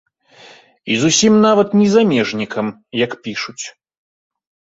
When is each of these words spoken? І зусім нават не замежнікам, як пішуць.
І 0.93 0.95
зусім 1.03 1.33
нават 1.47 1.69
не 1.81 1.87
замежнікам, 1.97 2.65
як 3.03 3.11
пішуць. 3.29 3.61